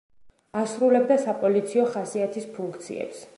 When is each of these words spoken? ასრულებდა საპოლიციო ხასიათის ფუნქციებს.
ასრულებდა 0.61 1.17
საპოლიციო 1.25 1.85
ხასიათის 1.93 2.49
ფუნქციებს. 2.57 3.23